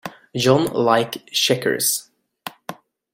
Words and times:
John 0.35 0.65
likes 0.73 1.19
checkers. 1.31 2.09